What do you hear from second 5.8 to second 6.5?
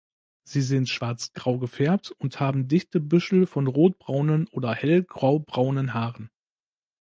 Haaren.